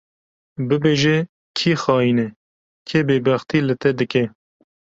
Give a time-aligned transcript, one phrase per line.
[0.67, 1.17] Bibêje
[1.57, 2.27] kî xayîn e,
[2.87, 4.23] kê bêbextî li te dike